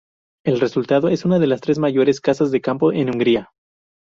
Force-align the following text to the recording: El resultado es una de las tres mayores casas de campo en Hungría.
El 0.43 0.59
resultado 0.59 1.09
es 1.09 1.25
una 1.25 1.37
de 1.37 1.45
las 1.45 1.61
tres 1.61 1.77
mayores 1.77 2.21
casas 2.21 2.49
de 2.49 2.59
campo 2.59 2.91
en 2.91 3.09
Hungría. 3.11 3.51